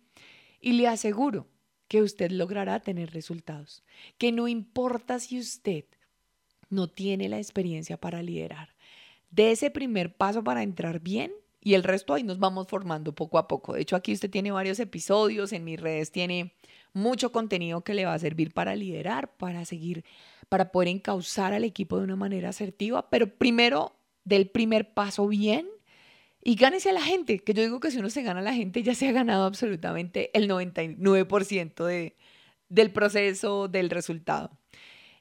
[0.60, 1.48] Y le aseguro
[1.92, 3.82] que usted logrará tener resultados,
[4.16, 5.84] que no importa si usted
[6.70, 8.70] no tiene la experiencia para liderar,
[9.30, 13.36] de ese primer paso para entrar bien y el resto ahí nos vamos formando poco
[13.36, 13.74] a poco.
[13.74, 16.54] De hecho, aquí usted tiene varios episodios, en mis redes tiene
[16.94, 20.02] mucho contenido que le va a servir para liderar, para seguir,
[20.48, 23.92] para poder encauzar al equipo de una manera asertiva, pero primero
[24.24, 25.68] del primer paso bien
[26.42, 28.54] y gánese a la gente, que yo digo que si uno se gana a la
[28.54, 32.16] gente ya se ha ganado absolutamente el 99% de,
[32.68, 34.50] del proceso, del resultado.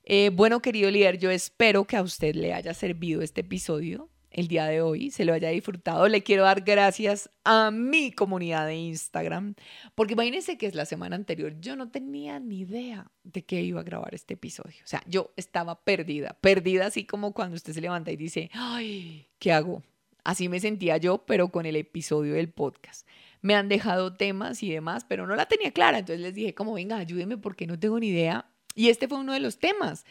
[0.03, 4.47] Eh, bueno, querido líder, yo espero que a usted le haya servido este episodio el
[4.47, 6.07] día de hoy, se lo haya disfrutado.
[6.07, 9.55] Le quiero dar gracias a mi comunidad de Instagram,
[9.93, 13.81] porque imagínense que es la semana anterior, yo no tenía ni idea de que iba
[13.81, 14.77] a grabar este episodio.
[14.83, 19.27] O sea, yo estaba perdida, perdida así como cuando usted se levanta y dice, ay,
[19.37, 19.83] ¿qué hago?
[20.23, 23.07] Así me sentía yo, pero con el episodio del podcast.
[23.41, 25.99] Me han dejado temas y demás, pero no la tenía clara.
[25.99, 28.49] Entonces les dije, como, venga, ayúdenme porque no tengo ni idea.
[28.75, 30.05] Y este fue uno de los temas.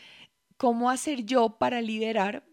[0.56, 2.44] ¿Cómo hacer yo para liderar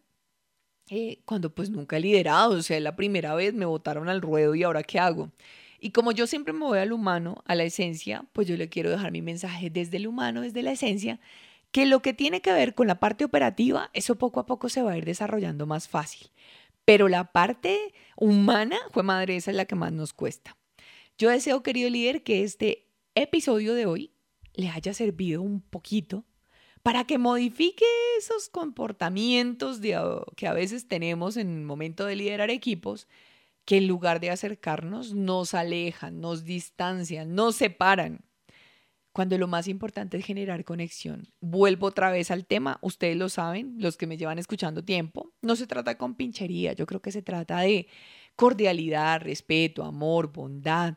[0.90, 2.52] eh, cuando pues nunca he liderado?
[2.52, 5.32] O sea, la primera vez me botaron al ruedo y ahora qué hago.
[5.80, 8.90] Y como yo siempre me voy al humano, a la esencia, pues yo le quiero
[8.90, 11.20] dejar mi mensaje desde el humano, desde la esencia,
[11.72, 14.82] que lo que tiene que ver con la parte operativa, eso poco a poco se
[14.82, 16.30] va a ir desarrollando más fácil.
[16.88, 20.56] Pero la parte humana, fue madre, esa es la que más nos cuesta.
[21.18, 24.14] Yo deseo, querido líder, que este episodio de hoy
[24.54, 26.24] le haya servido un poquito
[26.84, 27.84] para que modifique
[28.18, 29.82] esos comportamientos
[30.38, 33.10] que a veces tenemos en el momento de liderar equipos,
[33.66, 38.24] que en lugar de acercarnos, nos alejan, nos distancian, nos separan
[39.12, 41.28] cuando lo más importante es generar conexión.
[41.42, 45.56] Vuelvo otra vez al tema, ustedes lo saben, los que me llevan escuchando tiempo, no
[45.56, 47.88] se trata con pinchería, yo creo que se trata de
[48.36, 50.96] cordialidad, respeto, amor, bondad,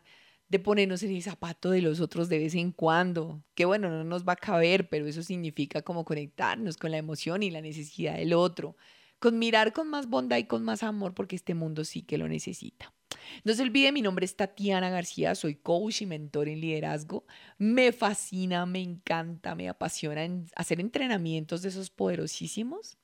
[0.48, 4.04] de ponernos en el zapato de los otros de vez en cuando, que bueno, no
[4.04, 8.16] nos va a caber, pero eso significa como conectarnos con la emoción y la necesidad
[8.16, 8.76] del otro,
[9.20, 12.28] con mirar con más bondad y con más amor, porque este mundo sí que lo
[12.28, 12.92] necesita.
[13.44, 17.24] No se olvide, mi nombre es Tatiana García, soy coach y mentor en liderazgo.
[17.58, 22.98] Me fascina, me encanta, me apasiona hacer entrenamientos de esos poderosísimos,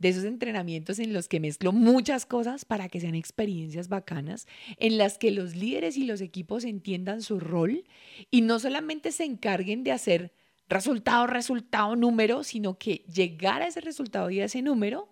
[0.00, 4.48] de esos entrenamientos en los que mezclo muchas cosas para que sean experiencias bacanas,
[4.78, 7.84] en las que los líderes y los equipos entiendan su rol
[8.30, 10.32] y no solamente se encarguen de hacer
[10.68, 15.08] resultado, resultado, número, sino que llegar a ese resultado y a ese número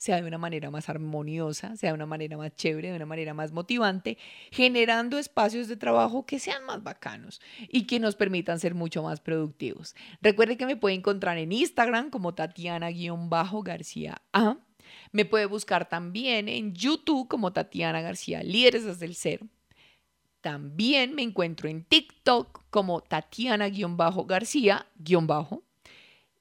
[0.00, 3.34] sea de una manera más armoniosa, sea de una manera más chévere, de una manera
[3.34, 4.16] más motivante,
[4.50, 9.20] generando espacios de trabajo que sean más bacanos y que nos permitan ser mucho más
[9.20, 9.94] productivos.
[10.22, 14.56] Recuerde que me puede encontrar en Instagram como Tatiana-García A.
[15.12, 19.42] Me puede buscar también en YouTube como Tatiana García, Líderes desde el Ser.
[20.40, 24.86] También me encuentro en TikTok como Tatiana-García-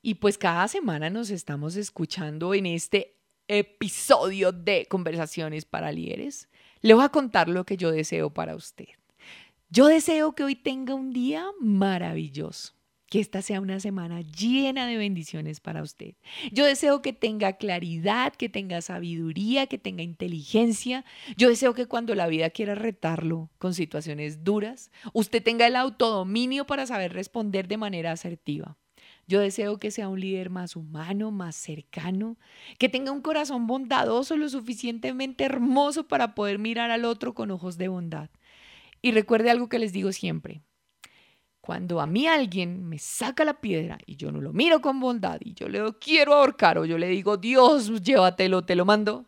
[0.02, 3.19] y pues cada semana nos estamos escuchando en este
[3.50, 6.48] episodio de Conversaciones para Líderes,
[6.82, 8.88] le voy a contar lo que yo deseo para usted.
[9.70, 12.74] Yo deseo que hoy tenga un día maravilloso,
[13.08, 16.14] que esta sea una semana llena de bendiciones para usted.
[16.52, 21.04] Yo deseo que tenga claridad, que tenga sabiduría, que tenga inteligencia.
[21.36, 26.66] Yo deseo que cuando la vida quiera retarlo con situaciones duras, usted tenga el autodominio
[26.66, 28.78] para saber responder de manera asertiva.
[29.30, 32.40] Yo deseo que sea un líder más humano, más cercano,
[32.80, 37.78] que tenga un corazón bondadoso, lo suficientemente hermoso para poder mirar al otro con ojos
[37.78, 38.32] de bondad.
[39.04, 40.64] Y recuerde algo que les digo siempre.
[41.62, 45.38] Cuando a mí alguien me saca la piedra y yo no lo miro con bondad
[45.42, 49.28] y yo le quiero ahorcar o yo le digo, Dios, llévatelo, te lo mando,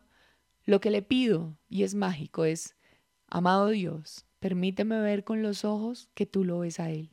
[0.64, 2.74] lo que le pido, y es mágico, es,
[3.28, 7.12] amado Dios, permíteme ver con los ojos que tú lo ves a Él.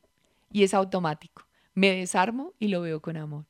[0.52, 1.49] Y es automático
[1.80, 3.46] me desarmo y lo veo con amor.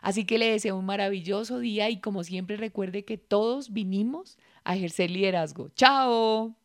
[0.00, 4.76] Así que le deseo un maravilloso día y como siempre recuerde que todos vinimos a
[4.76, 5.68] ejercer liderazgo.
[5.70, 6.61] ¡Chao!